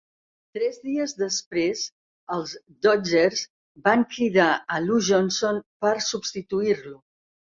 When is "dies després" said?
0.85-1.83